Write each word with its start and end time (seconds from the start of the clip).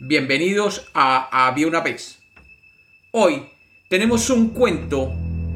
Bienvenidos 0.00 0.88
a 0.94 1.48
Había 1.48 1.66
una 1.66 1.80
vez. 1.80 2.22
Hoy 3.10 3.48
tenemos 3.88 4.30
un 4.30 4.50
cuento 4.50 5.10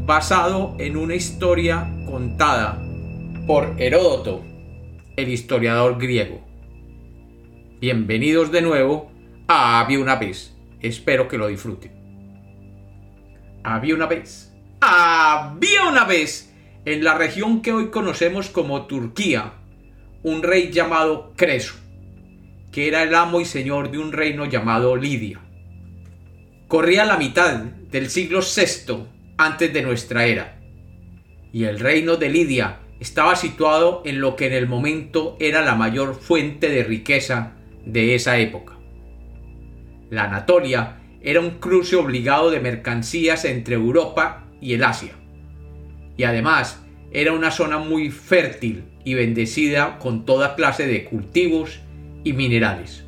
basado 0.04 0.74
en 0.80 0.96
una 0.96 1.14
historia 1.14 1.88
contada 2.06 2.82
por 3.46 3.76
Heródoto, 3.78 4.44
el 5.14 5.28
historiador 5.28 5.96
griego. 5.96 6.44
Bienvenidos 7.80 8.50
de 8.50 8.62
nuevo 8.62 9.12
a 9.46 9.78
Había 9.78 10.00
una 10.00 10.16
vez. 10.16 10.56
Espero 10.80 11.28
que 11.28 11.38
lo 11.38 11.46
disfruten. 11.46 11.92
Había 13.62 13.94
una 13.94 14.06
vez. 14.06 14.52
Había 14.80 15.86
una 15.88 16.04
vez 16.04 16.52
en 16.84 17.04
la 17.04 17.14
región 17.14 17.62
que 17.62 17.72
hoy 17.72 17.90
conocemos 17.90 18.50
como 18.50 18.86
Turquía 18.86 19.52
un 20.24 20.42
rey 20.42 20.72
llamado 20.72 21.32
Creso 21.36 21.81
que 22.72 22.88
era 22.88 23.02
el 23.02 23.14
amo 23.14 23.40
y 23.40 23.44
señor 23.44 23.90
de 23.90 23.98
un 23.98 24.12
reino 24.12 24.46
llamado 24.46 24.96
Lidia. 24.96 25.40
Corría 26.66 27.04
la 27.04 27.18
mitad 27.18 27.54
del 27.54 28.08
siglo 28.08 28.40
VI 28.40 29.04
antes 29.36 29.72
de 29.72 29.82
nuestra 29.82 30.24
era, 30.24 30.58
y 31.52 31.64
el 31.64 31.78
reino 31.78 32.16
de 32.16 32.30
Lidia 32.30 32.80
estaba 32.98 33.36
situado 33.36 34.02
en 34.06 34.20
lo 34.20 34.36
que 34.36 34.46
en 34.46 34.54
el 34.54 34.66
momento 34.66 35.36
era 35.38 35.60
la 35.60 35.74
mayor 35.74 36.14
fuente 36.14 36.70
de 36.70 36.82
riqueza 36.82 37.52
de 37.84 38.14
esa 38.14 38.38
época. 38.38 38.78
La 40.08 40.24
Anatolia 40.24 41.00
era 41.20 41.40
un 41.40 41.58
cruce 41.58 41.96
obligado 41.96 42.50
de 42.50 42.60
mercancías 42.60 43.44
entre 43.44 43.74
Europa 43.74 44.48
y 44.62 44.72
el 44.72 44.84
Asia, 44.84 45.12
y 46.16 46.24
además 46.24 46.82
era 47.12 47.32
una 47.32 47.50
zona 47.50 47.76
muy 47.76 48.10
fértil 48.10 48.84
y 49.04 49.12
bendecida 49.12 49.98
con 49.98 50.24
toda 50.24 50.54
clase 50.54 50.86
de 50.86 51.04
cultivos 51.04 51.80
y 52.24 52.32
minerales. 52.32 53.04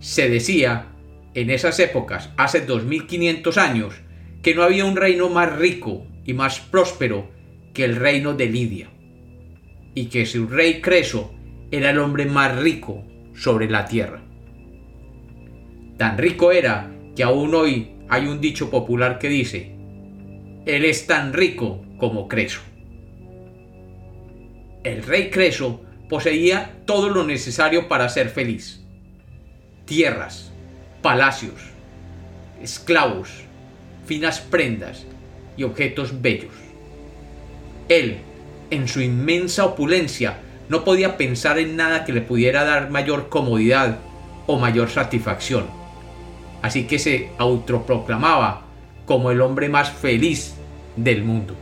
Se 0.00 0.28
decía, 0.28 0.86
en 1.34 1.50
esas 1.50 1.78
épocas, 1.80 2.30
hace 2.36 2.60
2500 2.60 3.58
años, 3.58 3.94
que 4.42 4.54
no 4.54 4.62
había 4.62 4.84
un 4.84 4.96
reino 4.96 5.28
más 5.28 5.56
rico 5.56 6.06
y 6.24 6.32
más 6.32 6.60
próspero 6.60 7.30
que 7.74 7.84
el 7.84 7.96
reino 7.96 8.34
de 8.34 8.46
Lidia, 8.46 8.90
y 9.94 10.06
que 10.06 10.26
su 10.26 10.46
rey 10.46 10.80
Creso 10.80 11.34
era 11.70 11.90
el 11.90 11.98
hombre 11.98 12.26
más 12.26 12.56
rico 12.58 13.04
sobre 13.34 13.68
la 13.68 13.84
tierra. 13.86 14.22
Tan 15.96 16.16
rico 16.16 16.52
era 16.52 16.94
que 17.16 17.24
aún 17.24 17.54
hoy 17.54 17.90
hay 18.08 18.26
un 18.26 18.40
dicho 18.40 18.70
popular 18.70 19.18
que 19.18 19.28
dice, 19.28 19.74
Él 20.66 20.84
es 20.84 21.06
tan 21.06 21.32
rico 21.32 21.84
como 21.98 22.28
Creso. 22.28 22.60
El 24.84 25.02
rey 25.02 25.30
Creso 25.30 25.82
poseía 26.08 26.76
todo 26.86 27.08
lo 27.10 27.24
necesario 27.24 27.88
para 27.88 28.08
ser 28.08 28.30
feliz. 28.30 28.80
Tierras, 29.84 30.50
palacios, 31.02 31.60
esclavos, 32.62 33.30
finas 34.06 34.40
prendas 34.40 35.06
y 35.56 35.64
objetos 35.64 36.20
bellos. 36.20 36.54
Él, 37.88 38.18
en 38.70 38.88
su 38.88 39.00
inmensa 39.00 39.64
opulencia, 39.64 40.38
no 40.68 40.84
podía 40.84 41.16
pensar 41.16 41.58
en 41.58 41.76
nada 41.76 42.04
que 42.04 42.12
le 42.12 42.20
pudiera 42.20 42.64
dar 42.64 42.90
mayor 42.90 43.28
comodidad 43.28 43.98
o 44.46 44.58
mayor 44.58 44.90
satisfacción. 44.90 45.66
Así 46.62 46.86
que 46.86 46.98
se 46.98 47.30
autoproclamaba 47.38 48.66
como 49.06 49.30
el 49.30 49.40
hombre 49.40 49.68
más 49.68 49.90
feliz 49.90 50.54
del 50.96 51.24
mundo. 51.24 51.54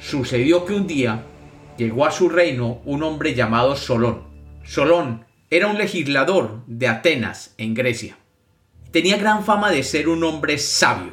Sucedió 0.00 0.64
que 0.64 0.74
un 0.74 0.86
día 0.86 1.22
llegó 1.76 2.06
a 2.06 2.10
su 2.10 2.28
reino 2.28 2.80
un 2.84 3.02
hombre 3.02 3.34
llamado 3.34 3.76
Solón. 3.76 4.24
Solón 4.64 5.24
era 5.50 5.68
un 5.68 5.78
legislador 5.78 6.62
de 6.66 6.88
Atenas, 6.88 7.54
en 7.58 7.74
Grecia. 7.74 8.18
Tenía 8.90 9.16
gran 9.16 9.44
fama 9.44 9.70
de 9.70 9.82
ser 9.82 10.08
un 10.08 10.24
hombre 10.24 10.58
sabio. 10.58 11.12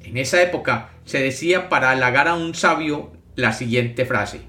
En 0.00 0.16
esa 0.16 0.42
época 0.42 0.90
se 1.04 1.20
decía 1.20 1.68
para 1.68 1.90
halagar 1.90 2.28
a 2.28 2.34
un 2.34 2.54
sabio 2.54 3.12
la 3.36 3.52
siguiente 3.52 4.04
frase. 4.04 4.42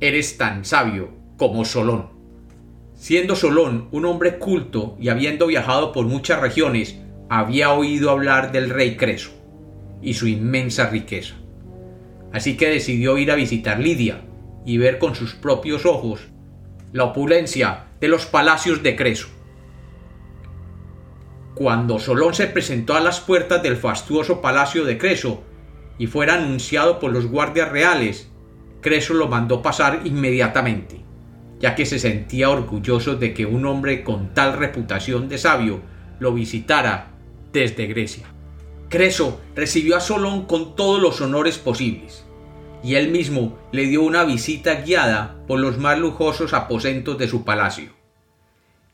Eres 0.00 0.36
tan 0.38 0.64
sabio 0.64 1.10
como 1.36 1.64
Solón. 1.64 2.10
Siendo 2.94 3.34
Solón 3.34 3.88
un 3.90 4.04
hombre 4.04 4.38
culto 4.38 4.96
y 5.00 5.08
habiendo 5.08 5.46
viajado 5.46 5.92
por 5.92 6.06
muchas 6.06 6.40
regiones, 6.40 6.98
había 7.28 7.72
oído 7.72 8.10
hablar 8.10 8.52
del 8.52 8.70
rey 8.70 8.96
Creso 8.96 9.30
y 10.02 10.14
su 10.14 10.28
inmensa 10.28 10.88
riqueza. 10.90 11.34
Así 12.32 12.56
que 12.56 12.68
decidió 12.68 13.18
ir 13.18 13.30
a 13.30 13.34
visitar 13.34 13.80
Lidia, 13.80 14.22
y 14.64 14.78
ver 14.78 14.98
con 14.98 15.14
sus 15.14 15.34
propios 15.34 15.86
ojos 15.86 16.28
la 16.92 17.04
opulencia 17.04 17.86
de 18.00 18.08
los 18.08 18.26
palacios 18.26 18.82
de 18.82 18.96
Creso. 18.96 19.28
Cuando 21.54 21.98
Solón 21.98 22.34
se 22.34 22.46
presentó 22.46 22.94
a 22.94 23.00
las 23.00 23.20
puertas 23.20 23.62
del 23.62 23.76
fastuoso 23.76 24.40
palacio 24.40 24.84
de 24.84 24.98
Creso 24.98 25.42
y 25.98 26.06
fuera 26.06 26.34
anunciado 26.34 26.98
por 26.98 27.12
los 27.12 27.26
guardias 27.26 27.70
reales, 27.70 28.30
Creso 28.80 29.14
lo 29.14 29.28
mandó 29.28 29.62
pasar 29.62 30.00
inmediatamente, 30.04 31.02
ya 31.60 31.74
que 31.74 31.86
se 31.86 31.98
sentía 31.98 32.50
orgulloso 32.50 33.14
de 33.14 33.32
que 33.32 33.46
un 33.46 33.64
hombre 33.64 34.02
con 34.02 34.34
tal 34.34 34.54
reputación 34.54 35.28
de 35.28 35.38
sabio 35.38 35.80
lo 36.18 36.32
visitara 36.32 37.12
desde 37.52 37.86
Grecia. 37.86 38.26
Creso 38.88 39.40
recibió 39.54 39.96
a 39.96 40.00
Solón 40.00 40.46
con 40.46 40.74
todos 40.76 41.00
los 41.00 41.20
honores 41.20 41.58
posibles, 41.58 42.26
y 42.82 42.96
él 42.96 43.10
mismo 43.10 43.58
le 43.70 43.86
dio 43.86 44.02
una 44.02 44.24
visita 44.24 44.82
guiada 44.82 45.36
por 45.46 45.60
los 45.60 45.78
más 45.78 45.98
lujosos 45.98 46.52
aposentos 46.52 47.18
de 47.18 47.28
su 47.28 47.44
palacio. 47.44 47.90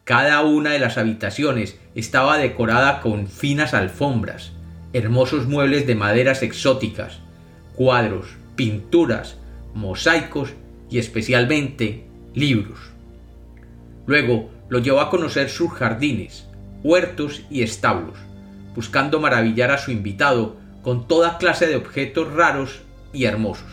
Cada 0.04 0.42
una 0.42 0.70
de 0.70 0.78
las 0.78 0.98
habitaciones 0.98 1.78
estaba 1.94 2.38
decorada 2.38 3.00
con 3.00 3.28
finas 3.28 3.74
alfombras, 3.74 4.52
hermosos 4.92 5.46
muebles 5.46 5.86
de 5.86 5.94
maderas 5.94 6.42
exóticas, 6.42 7.20
cuadros, 7.74 8.26
pinturas, 8.56 9.36
mosaicos 9.74 10.54
y 10.90 10.98
especialmente 10.98 12.06
libros. 12.34 12.78
Luego 14.06 14.50
lo 14.68 14.78
llevó 14.78 15.00
a 15.00 15.10
conocer 15.10 15.50
sus 15.50 15.70
jardines, 15.72 16.46
huertos 16.82 17.42
y 17.50 17.62
establos, 17.62 18.18
buscando 18.74 19.20
maravillar 19.20 19.70
a 19.70 19.78
su 19.78 19.90
invitado 19.90 20.56
con 20.82 21.06
toda 21.06 21.38
clase 21.38 21.66
de 21.66 21.76
objetos 21.76 22.32
raros 22.32 22.80
y 23.12 23.24
hermosos. 23.24 23.70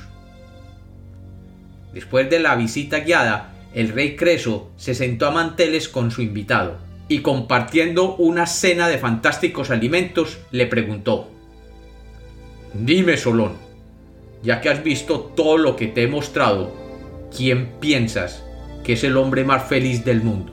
Después 1.94 2.30
de 2.30 2.40
la 2.40 2.56
visita 2.56 3.00
guiada, 3.00 3.54
el 3.74 3.90
rey 3.90 4.16
Creso 4.16 4.72
se 4.78 4.94
sentó 4.94 5.28
a 5.28 5.32
manteles 5.32 5.90
con 5.90 6.12
su 6.12 6.22
invitado 6.22 6.78
y 7.08 7.20
compartiendo 7.20 8.16
una 8.16 8.48
cena 8.48 8.88
de 8.88 8.98
fantásticos 8.98 9.70
alimentos 9.70 10.40
le 10.52 10.66
preguntó 10.66 11.30
Dime, 12.74 13.16
Solón, 13.16 13.54
ya 14.44 14.60
que 14.60 14.70
has 14.70 14.84
visto 14.84 15.20
todo 15.20 15.58
lo 15.58 15.78
que 15.78 15.88
te 15.88 16.04
he 16.04 16.08
mostrado, 16.08 16.74
¿quién 17.36 17.72
piensas 17.80 18.44
que 18.84 18.94
es 18.94 19.04
el 19.06 19.16
hombre 19.16 19.46
más 19.46 19.64
feliz 19.64 20.04
del 20.04 20.22
mundo? 20.22 20.52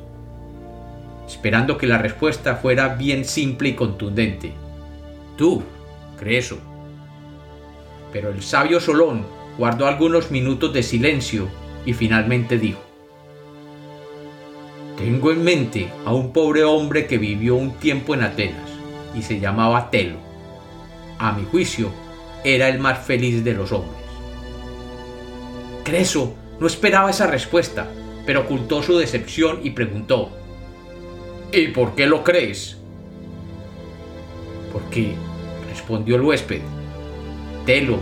Esperando 1.26 1.78
que 1.78 1.88
la 1.88 1.98
respuesta 1.98 2.56
fuera 2.56 2.94
bien 2.94 3.24
simple 3.24 3.70
y 3.70 3.74
contundente. 3.74 4.52
Tú, 5.36 5.64
Creso. 6.16 6.71
Pero 8.12 8.30
el 8.30 8.42
sabio 8.42 8.80
Solón 8.80 9.24
guardó 9.58 9.86
algunos 9.86 10.30
minutos 10.30 10.72
de 10.72 10.82
silencio 10.82 11.48
y 11.84 11.94
finalmente 11.94 12.58
dijo, 12.58 12.80
Tengo 14.96 15.32
en 15.32 15.42
mente 15.42 15.90
a 16.04 16.12
un 16.12 16.32
pobre 16.32 16.64
hombre 16.64 17.06
que 17.06 17.18
vivió 17.18 17.56
un 17.56 17.72
tiempo 17.72 18.14
en 18.14 18.22
Atenas 18.22 18.70
y 19.14 19.22
se 19.22 19.40
llamaba 19.40 19.90
Telo. 19.90 20.16
A 21.18 21.32
mi 21.32 21.44
juicio, 21.44 21.90
era 22.44 22.68
el 22.68 22.78
más 22.78 22.98
feliz 22.98 23.44
de 23.44 23.54
los 23.54 23.72
hombres. 23.72 24.02
Creso 25.84 26.34
no 26.60 26.66
esperaba 26.66 27.10
esa 27.10 27.26
respuesta, 27.26 27.88
pero 28.26 28.40
ocultó 28.40 28.82
su 28.82 28.96
decepción 28.96 29.60
y 29.62 29.70
preguntó, 29.70 30.30
¿Y 31.52 31.68
por 31.68 31.94
qué 31.94 32.06
lo 32.06 32.24
crees? 32.24 32.76
Porque, 34.72 35.14
respondió 35.68 36.16
el 36.16 36.22
huésped, 36.22 36.62
Telo 37.64 37.98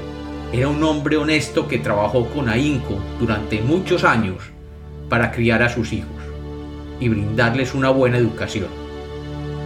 era 0.53 0.69
un 0.69 0.83
hombre 0.83 1.17
honesto 1.17 1.69
que 1.69 1.79
trabajó 1.79 2.27
con 2.31 2.49
ahínco 2.49 2.99
durante 3.19 3.61
muchos 3.61 4.05
años 4.05 4.51
para 5.09 5.31
criar 5.31 5.63
a 5.63 5.69
sus 5.69 5.93
hijos 5.93 6.11
y 6.99 7.09
brindarles 7.09 7.75
una 7.75 7.91
buena 7.91 8.19
educación. 8.19 8.69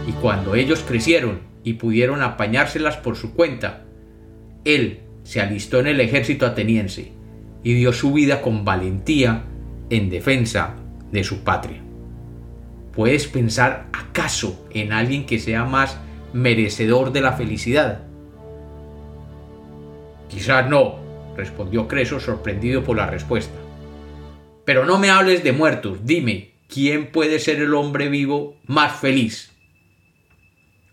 Y 0.07 0.11
cuando 0.13 0.55
ellos 0.55 0.83
crecieron 0.87 1.41
y 1.63 1.73
pudieron 1.73 2.21
apañárselas 2.21 2.97
por 2.97 3.15
su 3.15 3.33
cuenta, 3.33 3.85
él 4.63 5.01
se 5.23 5.41
alistó 5.41 5.79
en 5.79 5.87
el 5.87 5.99
ejército 5.99 6.45
ateniense 6.45 7.11
y 7.63 7.73
dio 7.73 7.91
su 7.93 8.13
vida 8.13 8.41
con 8.41 8.63
valentía 8.63 9.43
en 9.89 10.09
defensa 10.09 10.75
de 11.11 11.23
su 11.23 11.43
patria. 11.43 11.81
¿Puedes 12.93 13.27
pensar 13.27 13.87
acaso 13.91 14.67
en 14.71 14.93
alguien 14.93 15.25
que 15.25 15.39
sea 15.39 15.65
más 15.65 15.97
merecedor 16.31 17.11
de 17.11 17.21
la 17.21 17.33
felicidad? 17.33 18.04
Quizás 20.29 20.69
no, 20.69 21.33
respondió 21.35 21.87
Creso 21.87 22.19
sorprendido 22.19 22.83
por 22.83 22.97
la 22.97 23.07
respuesta. 23.07 23.57
Pero 24.65 24.85
no 24.85 24.97
me 24.97 25.09
hables 25.09 25.43
de 25.43 25.51
muertos, 25.51 25.99
dime, 26.03 26.55
¿quién 26.67 27.11
puede 27.11 27.39
ser 27.39 27.61
el 27.61 27.73
hombre 27.73 28.09
vivo 28.09 28.57
más 28.65 28.99
feliz? 28.99 29.51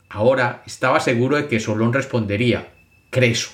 Ahora 0.08 0.62
estaba 0.66 1.00
seguro 1.00 1.36
de 1.36 1.48
que 1.48 1.60
Solón 1.60 1.92
respondería, 1.92 2.74
Creso. 3.10 3.50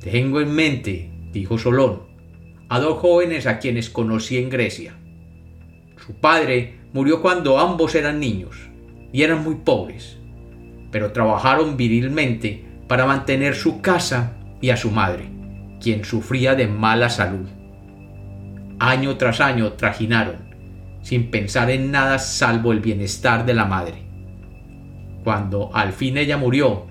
Tengo 0.00 0.40
en 0.40 0.52
mente, 0.52 1.10
dijo 1.32 1.58
Solón, 1.58 2.08
a 2.68 2.80
dos 2.80 2.98
jóvenes 2.98 3.46
a 3.46 3.58
quienes 3.58 3.90
conocí 3.90 4.38
en 4.38 4.50
Grecia. 4.50 4.96
Su 6.04 6.14
padre 6.14 6.80
murió 6.92 7.22
cuando 7.22 7.58
ambos 7.58 7.94
eran 7.94 8.18
niños 8.18 8.56
y 9.12 9.22
eran 9.22 9.44
muy 9.44 9.56
pobres, 9.56 10.18
pero 10.90 11.12
trabajaron 11.12 11.76
virilmente 11.76 12.69
para 12.90 13.06
mantener 13.06 13.54
su 13.54 13.80
casa 13.80 14.32
y 14.60 14.70
a 14.70 14.76
su 14.76 14.90
madre, 14.90 15.30
quien 15.80 16.04
sufría 16.04 16.56
de 16.56 16.66
mala 16.66 17.08
salud. 17.08 17.48
Año 18.80 19.16
tras 19.16 19.40
año 19.40 19.74
trajinaron, 19.74 20.56
sin 21.00 21.30
pensar 21.30 21.70
en 21.70 21.92
nada 21.92 22.18
salvo 22.18 22.72
el 22.72 22.80
bienestar 22.80 23.46
de 23.46 23.54
la 23.54 23.64
madre. 23.64 24.02
Cuando 25.22 25.70
al 25.72 25.92
fin 25.92 26.18
ella 26.18 26.36
murió, 26.36 26.88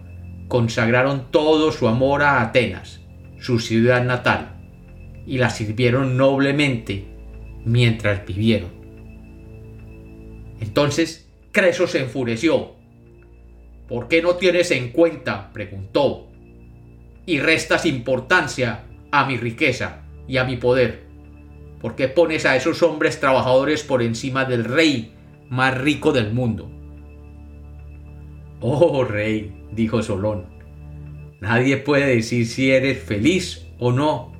consagraron 0.48 1.32
todo 1.32 1.74
su 1.74 1.86
amor 1.90 2.24
a 2.24 2.44
Atenas, 2.44 3.02
su 3.38 3.60
ciudad 3.60 4.02
natal, 4.06 4.56
y 5.28 5.38
la 5.38 5.50
sirvieron 5.50 6.16
noblemente 6.16 7.10
mientras 7.66 8.26
vivieron. 8.26 8.70
Entonces 10.62 11.30
Creso 11.52 11.88
se 11.88 12.00
enfureció. 12.00 12.79
¿Por 13.90 14.08
qué 14.08 14.22
no 14.22 14.36
tienes 14.36 14.70
en 14.70 14.92
cuenta, 14.92 15.52
preguntó, 15.52 16.28
y 17.26 17.40
restas 17.40 17.88
importancia 17.88 18.86
a 19.12 19.26
mi 19.26 19.36
riqueza 19.36 20.04
y 20.28 20.38
a 20.38 20.44
mi 20.44 20.58
poder? 20.58 21.08
¿Por 21.82 21.96
qué 21.96 22.08
pones 22.08 22.46
a 22.46 22.56
esos 22.56 22.84
hombres 22.84 23.20
trabajadores 23.20 23.84
por 23.84 24.04
encima 24.04 24.46
del 24.46 24.64
rey 24.64 25.16
más 25.50 25.76
rico 25.76 26.12
del 26.12 26.32
mundo? 26.32 26.70
Oh, 28.62 29.04
rey, 29.06 29.66
dijo 29.72 30.04
Solón, 30.04 30.46
nadie 31.40 31.78
puede 31.78 32.16
decir 32.16 32.46
si 32.46 32.72
eres 32.72 33.02
feliz 33.02 33.66
o 33.80 33.92
no, 33.92 34.34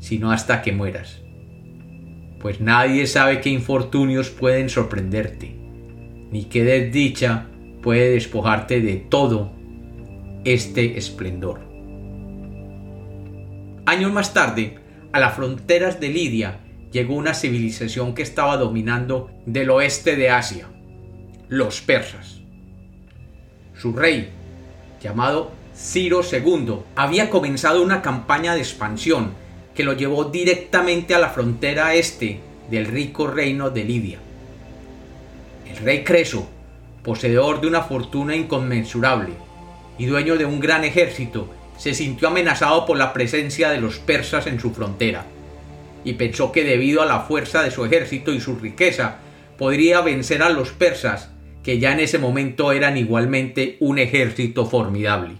sino 0.00 0.32
hasta 0.32 0.62
que 0.62 0.72
mueras. 0.72 1.22
Pues 2.40 2.60
nadie 2.60 3.06
sabe 3.06 3.40
qué 3.40 3.50
infortunios 3.50 4.30
pueden 4.30 4.68
sorprenderte, 4.68 5.54
ni 6.32 6.46
qué 6.46 6.64
desdicha 6.64 7.46
puede 7.82 8.10
despojarte 8.10 8.80
de 8.80 8.96
todo 8.96 9.52
este 10.44 10.98
esplendor. 10.98 11.60
Años 13.86 14.12
más 14.12 14.34
tarde, 14.34 14.78
a 15.12 15.20
las 15.20 15.34
fronteras 15.34 16.00
de 16.00 16.08
Lidia 16.08 16.60
llegó 16.92 17.14
una 17.14 17.34
civilización 17.34 18.14
que 18.14 18.22
estaba 18.22 18.56
dominando 18.56 19.30
del 19.46 19.70
oeste 19.70 20.16
de 20.16 20.30
Asia, 20.30 20.68
los 21.48 21.80
persas 21.80 22.40
su 23.80 23.94
rey, 23.94 24.28
llamado 25.02 25.52
Ciro 25.74 26.20
II, 26.20 26.80
había 26.96 27.30
comenzado 27.30 27.82
una 27.82 28.02
campaña 28.02 28.54
de 28.54 28.60
expansión 28.60 29.32
que 29.74 29.84
lo 29.84 29.94
llevó 29.94 30.24
directamente 30.24 31.14
a 31.14 31.18
la 31.18 31.30
frontera 31.30 31.94
este 31.94 32.40
del 32.70 32.84
rico 32.84 33.26
reino 33.26 33.70
de 33.70 33.84
Lidia. 33.84 34.18
El 35.66 35.78
rey 35.78 36.04
Creso, 36.04 36.46
poseedor 37.02 37.60
de 37.60 37.66
una 37.66 37.82
fortuna 37.82 38.36
inconmensurable 38.36 39.32
y 39.98 40.06
dueño 40.06 40.36
de 40.36 40.46
un 40.46 40.60
gran 40.60 40.84
ejército, 40.84 41.50
se 41.76 41.94
sintió 41.94 42.28
amenazado 42.28 42.86
por 42.86 42.96
la 42.96 43.12
presencia 43.12 43.70
de 43.70 43.80
los 43.80 43.98
persas 43.98 44.46
en 44.46 44.60
su 44.60 44.70
frontera, 44.70 45.24
y 46.04 46.14
pensó 46.14 46.52
que 46.52 46.64
debido 46.64 47.02
a 47.02 47.06
la 47.06 47.20
fuerza 47.20 47.62
de 47.62 47.70
su 47.70 47.84
ejército 47.84 48.32
y 48.32 48.40
su 48.40 48.56
riqueza 48.56 49.18
podría 49.58 50.00
vencer 50.00 50.42
a 50.42 50.48
los 50.48 50.70
persas 50.70 51.30
que 51.62 51.78
ya 51.78 51.92
en 51.92 52.00
ese 52.00 52.18
momento 52.18 52.72
eran 52.72 52.96
igualmente 52.96 53.76
un 53.80 53.98
ejército 53.98 54.64
formidable. 54.66 55.36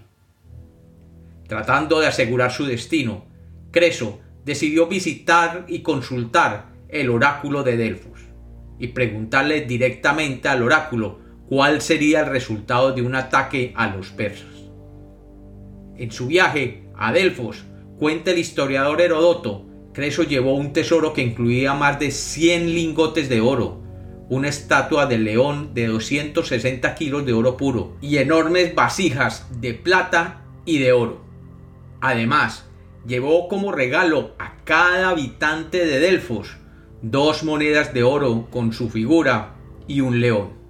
Tratando 1.47 1.99
de 1.99 2.07
asegurar 2.07 2.51
su 2.51 2.65
destino, 2.65 3.25
Creso 3.71 4.19
decidió 4.45 4.87
visitar 4.87 5.65
y 5.67 5.81
consultar 5.81 6.67
el 6.89 7.09
oráculo 7.09 7.63
de 7.63 7.77
Delfos 7.77 8.21
y 8.79 8.87
preguntarle 8.87 9.61
directamente 9.61 10.49
al 10.49 10.63
oráculo 10.63 11.19
cuál 11.51 11.81
sería 11.81 12.21
el 12.21 12.27
resultado 12.27 12.93
de 12.93 13.01
un 13.01 13.13
ataque 13.13 13.73
a 13.75 13.93
los 13.93 14.11
persas. 14.11 14.47
En 15.97 16.09
su 16.09 16.27
viaje 16.27 16.85
a 16.95 17.11
Delfos, 17.11 17.65
cuenta 17.97 18.31
el 18.31 18.37
historiador 18.37 19.01
Herodoto, 19.01 19.65
Creso 19.93 20.23
llevó 20.23 20.53
un 20.53 20.71
tesoro 20.71 21.11
que 21.11 21.23
incluía 21.23 21.73
más 21.73 21.99
de 21.99 22.11
100 22.11 22.73
lingotes 22.73 23.27
de 23.27 23.41
oro, 23.41 23.81
una 24.29 24.47
estatua 24.47 25.07
de 25.07 25.17
león 25.17 25.73
de 25.73 25.87
260 25.87 26.95
kilos 26.95 27.25
de 27.25 27.33
oro 27.33 27.57
puro 27.57 27.97
y 27.99 28.15
enormes 28.19 28.73
vasijas 28.73 29.45
de 29.59 29.73
plata 29.73 30.45
y 30.63 30.77
de 30.77 30.93
oro. 30.93 31.19
Además, 31.99 32.65
llevó 33.05 33.49
como 33.49 33.73
regalo 33.73 34.35
a 34.39 34.55
cada 34.63 35.09
habitante 35.09 35.85
de 35.85 35.99
Delfos 35.99 36.55
dos 37.01 37.43
monedas 37.43 37.93
de 37.93 38.03
oro 38.03 38.47
con 38.49 38.71
su 38.71 38.89
figura 38.89 39.55
y 39.85 39.99
un 39.99 40.21
león. 40.21 40.60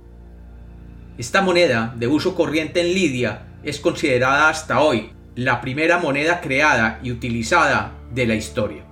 Esta 1.21 1.43
moneda, 1.43 1.93
de 1.97 2.07
uso 2.07 2.33
corriente 2.33 2.81
en 2.81 2.95
Lidia, 2.95 3.43
es 3.61 3.79
considerada 3.79 4.49
hasta 4.49 4.81
hoy 4.81 5.11
la 5.35 5.61
primera 5.61 5.99
moneda 5.99 6.41
creada 6.41 6.99
y 7.03 7.11
utilizada 7.11 7.95
de 8.11 8.25
la 8.25 8.33
historia. 8.33 8.85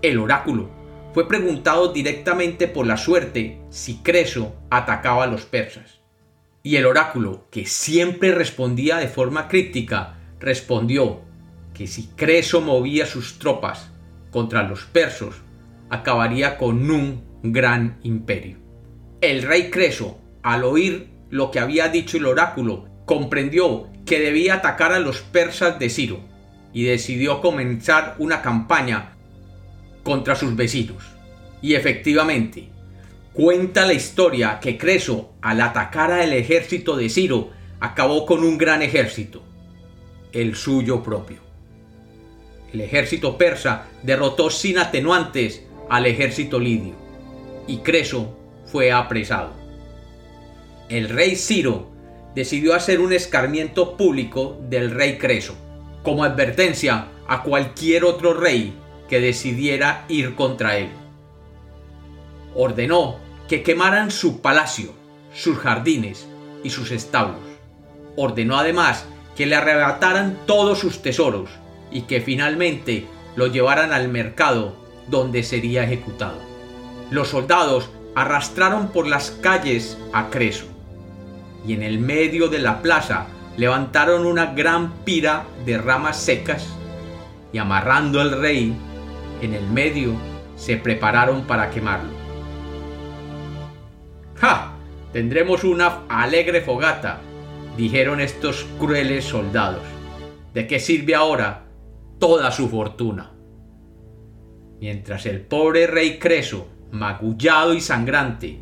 El 0.00 0.20
oráculo 0.20 0.70
fue 1.12 1.26
preguntado 1.26 1.92
directamente 1.92 2.68
por 2.68 2.86
la 2.86 2.96
suerte 2.96 3.60
si 3.68 3.96
Creso 3.96 4.54
atacaba 4.70 5.24
a 5.24 5.26
los 5.26 5.44
persas. 5.44 5.98
Y 6.62 6.76
el 6.76 6.86
oráculo, 6.86 7.48
que 7.50 7.66
siempre 7.66 8.30
respondía 8.30 8.98
de 8.98 9.08
forma 9.08 9.48
críptica, 9.48 10.20
respondió 10.38 11.22
que 11.74 11.88
si 11.88 12.10
Creso 12.14 12.60
movía 12.60 13.06
sus 13.06 13.40
tropas 13.40 13.90
contra 14.30 14.62
los 14.62 14.84
persos, 14.84 15.34
acabaría 15.90 16.56
con 16.56 16.88
un 16.88 17.24
gran 17.42 17.98
imperio. 18.04 18.58
El 19.20 19.42
rey 19.42 19.68
Creso, 19.68 20.20
al 20.42 20.64
oír 20.64 21.10
lo 21.30 21.50
que 21.50 21.60
había 21.60 21.88
dicho 21.88 22.16
el 22.16 22.26
oráculo, 22.26 22.88
comprendió 23.04 23.88
que 24.06 24.20
debía 24.20 24.54
atacar 24.54 24.92
a 24.92 24.98
los 24.98 25.20
persas 25.20 25.78
de 25.78 25.90
Ciro 25.90 26.20
y 26.72 26.84
decidió 26.84 27.40
comenzar 27.40 28.14
una 28.18 28.42
campaña 28.42 29.16
contra 30.02 30.34
sus 30.34 30.56
vecinos. 30.56 31.02
Y 31.60 31.74
efectivamente, 31.74 32.70
cuenta 33.32 33.86
la 33.86 33.92
historia 33.92 34.58
que 34.60 34.78
Creso, 34.78 35.34
al 35.42 35.60
atacar 35.60 36.12
al 36.12 36.32
ejército 36.32 36.96
de 36.96 37.08
Ciro, 37.08 37.50
acabó 37.80 38.26
con 38.26 38.44
un 38.44 38.58
gran 38.58 38.82
ejército, 38.82 39.42
el 40.32 40.54
suyo 40.56 41.02
propio. 41.02 41.38
El 42.72 42.80
ejército 42.80 43.38
persa 43.38 43.86
derrotó 44.02 44.50
sin 44.50 44.78
atenuantes 44.78 45.64
al 45.88 46.06
ejército 46.06 46.58
lidio, 46.58 46.94
y 47.66 47.78
Creso 47.78 48.38
fue 48.66 48.92
apresado. 48.92 49.57
El 50.88 51.10
rey 51.10 51.36
Ciro 51.36 51.90
decidió 52.34 52.74
hacer 52.74 53.00
un 53.00 53.12
escarmiento 53.12 53.98
público 53.98 54.58
del 54.70 54.90
rey 54.90 55.18
Creso, 55.18 55.54
como 56.02 56.24
advertencia 56.24 57.08
a 57.26 57.42
cualquier 57.42 58.04
otro 58.04 58.32
rey 58.32 58.72
que 59.06 59.20
decidiera 59.20 60.06
ir 60.08 60.34
contra 60.34 60.78
él. 60.78 60.88
Ordenó 62.54 63.16
que 63.48 63.62
quemaran 63.62 64.10
su 64.10 64.40
palacio, 64.40 64.94
sus 65.34 65.58
jardines 65.58 66.26
y 66.64 66.70
sus 66.70 66.90
establos. 66.90 67.42
Ordenó 68.16 68.56
además 68.56 69.04
que 69.36 69.44
le 69.44 69.56
arrebataran 69.56 70.38
todos 70.46 70.78
sus 70.78 71.02
tesoros 71.02 71.50
y 71.92 72.02
que 72.02 72.22
finalmente 72.22 73.06
lo 73.36 73.46
llevaran 73.46 73.92
al 73.92 74.08
mercado 74.08 74.74
donde 75.06 75.42
sería 75.42 75.84
ejecutado. 75.84 76.38
Los 77.10 77.28
soldados 77.28 77.90
arrastraron 78.14 78.88
por 78.88 79.06
las 79.06 79.30
calles 79.30 79.98
a 80.14 80.30
Creso 80.30 80.77
y 81.68 81.74
en 81.74 81.82
el 81.82 81.98
medio 81.98 82.48
de 82.48 82.60
la 82.60 82.80
plaza 82.80 83.26
levantaron 83.58 84.24
una 84.24 84.54
gran 84.54 85.04
pira 85.04 85.44
de 85.66 85.76
ramas 85.76 86.16
secas 86.16 86.66
y 87.52 87.58
amarrando 87.58 88.22
al 88.22 88.40
rey 88.40 88.74
en 89.42 89.52
el 89.52 89.66
medio 89.68 90.14
se 90.56 90.78
prepararon 90.78 91.42
para 91.42 91.68
quemarlo. 91.68 92.10
¡Ja! 94.36 94.74
Tendremos 95.12 95.62
una 95.64 96.04
alegre 96.08 96.62
fogata, 96.62 97.20
dijeron 97.76 98.20
estos 98.20 98.66
crueles 98.78 99.24
soldados. 99.24 99.82
¿De 100.54 100.66
qué 100.66 100.80
sirve 100.80 101.14
ahora 101.14 101.66
toda 102.18 102.50
su 102.50 102.68
fortuna? 102.68 103.32
Mientras 104.80 105.26
el 105.26 105.42
pobre 105.42 105.86
rey 105.86 106.18
Creso, 106.18 106.68
magullado 106.92 107.74
y 107.74 107.80
sangrante, 107.80 108.58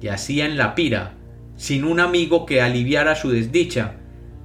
yacía 0.00 0.46
en 0.46 0.56
la 0.56 0.74
pira, 0.74 1.17
sin 1.58 1.84
un 1.84 1.98
amigo 1.98 2.46
que 2.46 2.62
aliviara 2.62 3.16
su 3.16 3.30
desdicha, 3.30 3.96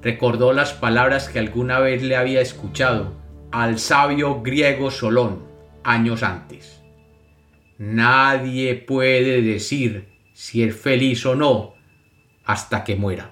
recordó 0.02 0.52
las 0.52 0.74
palabras 0.74 1.30
que 1.30 1.38
alguna 1.38 1.80
vez 1.80 2.02
le 2.02 2.18
había 2.18 2.42
escuchado 2.42 3.22
al 3.52 3.78
sabio 3.78 4.42
griego 4.42 4.90
Solón 4.90 5.46
años 5.84 6.24
antes. 6.24 6.82
nadie 7.78 8.76
puede 8.76 9.42
decir 9.42 10.10
si 10.34 10.64
es 10.64 10.76
feliz 10.76 11.26
o 11.26 11.36
no 11.36 11.76
hasta 12.46 12.84
que 12.84 12.96
muera. 12.96 13.32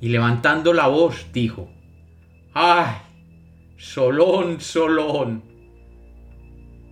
Y 0.00 0.08
levantando 0.08 0.72
la 0.72 0.86
voz 0.86 1.26
dijo, 1.34 1.70
¡Ay! 2.54 2.96
Solón, 3.76 4.60
Solón. 4.60 5.42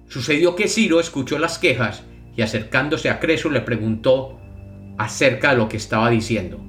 Sucedió 0.09 0.55
que 0.55 0.69
Ciro 0.69 1.01
escuchó 1.01 1.39
las 1.39 1.59
quejas 1.59 2.05
y 2.37 2.43
acercándose 2.43 3.09
a 3.09 3.21
Creso 3.21 3.49
le 3.49 3.61
preguntó 3.63 4.39
acerca 4.99 5.51
de 5.51 5.57
lo 5.57 5.69
que 5.69 5.77
estaba 5.77 6.11
diciendo. 6.11 6.61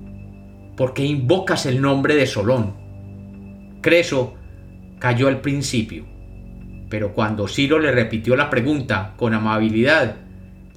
¿Por 0.78 0.94
qué 0.94 1.04
invocas 1.04 1.66
el 1.66 1.82
nombre 1.82 2.16
de 2.16 2.26
Solón? 2.26 2.76
Creso 3.82 4.36
cayó 5.00 5.28
al 5.28 5.42
principio, 5.42 6.06
pero 6.90 7.14
cuando 7.14 7.48
Ciro 7.48 7.80
le 7.80 7.92
repitió 7.92 8.36
la 8.36 8.50
pregunta 8.50 9.14
con 9.18 9.34
amabilidad, 9.34 10.18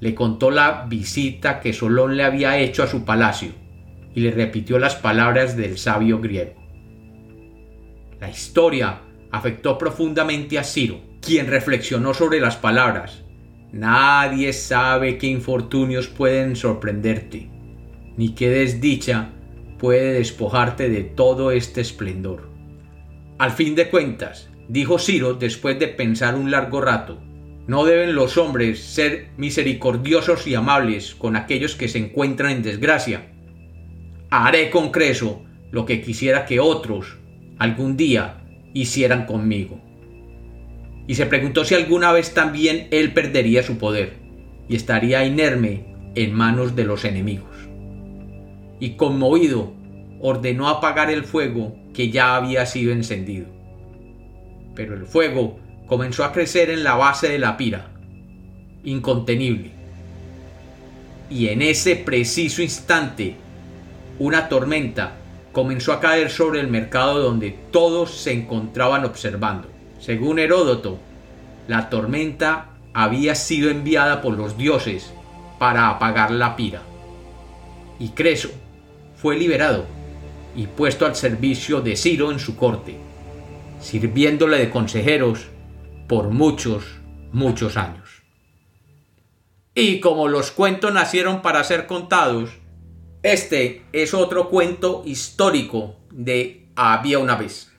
le 0.01 0.15
contó 0.15 0.51
la 0.51 0.87
visita 0.89 1.61
que 1.61 1.73
Solón 1.73 2.17
le 2.17 2.25
había 2.25 2.59
hecho 2.59 2.83
a 2.83 2.89
su 2.89 3.05
palacio 3.05 3.51
y 4.15 4.21
le 4.21 4.31
repitió 4.31 4.79
las 4.79 4.97
palabras 4.97 5.57
del 5.57 5.79
sabio 5.79 6.21
griego. 6.21 6.55
La 8.21 8.29
historia 8.29 9.01
afectó 9.31 9.79
profundamente 9.79 10.59
a 10.59 10.65
Ciro, 10.65 11.01
quien 11.21 11.47
reflexionó 11.47 12.15
sobre 12.15 12.41
las 12.41 12.57
palabras. 12.57 13.22
Nadie 13.73 14.53
sabe 14.53 15.17
qué 15.17 15.29
infortunios 15.29 16.07
pueden 16.07 16.57
sorprenderte, 16.57 17.49
ni 18.19 18.35
qué 18.35 18.51
desdicha 18.51 19.31
puede 19.79 20.13
despojarte 20.13 20.91
de 20.91 21.03
todo 21.05 21.51
este 21.51 21.81
esplendor. 21.81 22.51
Al 23.39 23.51
fin 23.51 23.75
de 23.75 23.89
cuentas, 23.89 24.51
dijo 24.69 24.99
Ciro 24.99 25.35
después 25.35 25.79
de 25.79 25.89
pensar 25.89 26.35
un 26.35 26.51
largo 26.51 26.83
rato, 26.83 27.19
no 27.67 27.85
deben 27.85 28.15
los 28.15 28.37
hombres 28.37 28.81
ser 28.81 29.31
misericordiosos 29.39 30.47
y 30.47 30.55
amables 30.55 31.15
con 31.15 31.35
aquellos 31.35 31.75
que 31.75 31.89
se 31.89 31.99
encuentran 31.99 32.53
en 32.53 32.63
desgracia. 32.63 33.33
Haré 34.31 34.69
con 34.69 34.91
Creso 34.91 35.45
lo 35.71 35.87
que 35.87 36.03
quisiera 36.03 36.45
que 36.45 36.61
otros 36.61 37.19
algún 37.59 37.97
día 37.97 38.45
hicieran 38.75 39.25
conmigo. 39.25 39.81
Y 41.07 41.15
se 41.15 41.27
preguntó 41.27 41.65
si 41.65 41.75
alguna 41.75 42.13
vez 42.13 42.35
también 42.35 42.89
él 42.91 43.13
perdería 43.13 43.63
su 43.63 43.79
poder 43.79 44.15
y 44.69 44.77
estaría 44.77 45.25
inerme 45.25 45.85
en 46.15 46.33
manos 46.33 46.77
de 46.77 46.85
los 46.85 47.05
enemigos. 47.05 47.51
Y 48.81 48.97
conmovido, 48.97 49.73
ordenó 50.21 50.69
apagar 50.69 51.11
el 51.11 51.25
fuego 51.25 51.77
que 51.93 52.11
ya 52.11 52.37
había 52.37 52.67
sido 52.67 52.93
encendido. 52.93 53.47
Pero 54.75 54.95
el 54.95 55.07
fuego 55.07 55.59
comenzó 55.87 56.25
a 56.25 56.33
crecer 56.33 56.71
en 56.71 56.85
la 56.85 56.95
base 56.95 57.29
de 57.29 57.39
la 57.39 57.57
pira, 57.57 57.91
incontenible. 58.85 59.73
Y 61.29 61.49
en 61.49 61.63
ese 61.63 61.97
preciso 61.97 62.63
instante, 62.63 63.37
una 64.19 64.49
tormenta 64.49 65.17
comenzó 65.53 65.93
a 65.93 66.01
caer 66.01 66.31
sobre 66.31 66.61
el 66.61 66.69
mercado 66.69 67.19
donde 67.19 67.51
todos 67.71 68.11
se 68.15 68.33
encontraban 68.33 69.05
observando. 69.05 69.72
Según 70.03 70.41
Heródoto, 70.41 70.99
la 71.69 71.89
tormenta 71.89 72.71
había 72.93 73.37
sido 73.37 73.71
enviada 73.71 74.21
por 74.21 74.37
los 74.37 74.59
dioses 74.59 75.13
para 75.61 75.89
apagar 75.91 76.33
la 76.33 76.57
pira. 76.57 76.83
Y 78.01 78.09
Creso 78.09 78.51
fue 79.15 79.37
liberado 79.37 79.85
y 80.57 80.67
puesto 80.67 81.07
al 81.07 81.15
servicio 81.15 81.83
de 81.83 81.95
Ciro 81.95 82.33
en 82.33 82.41
su 82.41 82.57
corte, 82.57 82.97
sirviéndole 83.81 84.59
de 84.59 84.71
consejeros 84.71 85.47
por 86.09 86.31
muchos, 86.31 86.85
muchos 87.31 87.77
años. 87.77 88.25
Y 89.73 90.01
como 90.01 90.27
los 90.27 90.51
cuentos 90.51 90.93
nacieron 90.93 91.43
para 91.43 91.63
ser 91.63 91.87
contados, 91.87 92.51
este 93.23 93.85
es 93.93 94.15
otro 94.15 94.49
cuento 94.49 95.05
histórico 95.07 95.95
de 96.11 96.67
Había 96.75 97.21
una 97.21 97.37
vez. 97.37 97.72